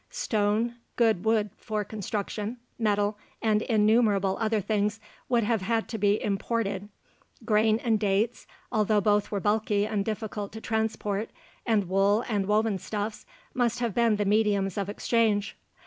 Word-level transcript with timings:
Stone, 0.09 0.73
good 0.95 1.23
wood 1.25 1.51
for 1.57 1.83
construction, 1.83 2.57
metal, 2.79 3.19
and 3.39 3.61
innumerable 3.61 4.35
other 4.41 4.59
things 4.59 4.99
would 5.29 5.43
have 5.43 5.61
had 5.61 5.87
to 5.89 5.99
be 5.99 6.19
imported. 6.23 6.89
Grain 7.45 7.77
and 7.83 7.99
dates 7.99 8.47
although 8.71 8.99
both 8.99 9.31
are 9.31 9.39
bulky 9.39 9.85
and 9.85 10.03
difficult 10.03 10.51
to 10.53 10.59
transport 10.59 11.29
and 11.67 11.87
wool 11.87 12.23
and 12.27 12.47
woven 12.47 12.79
stuffs 12.79 13.27
must 13.53 13.77
have 13.77 13.93
been 13.93 14.15
the 14.15 14.25
mediums 14.25 14.75
of 14.75 14.89
exchange. 14.89 15.55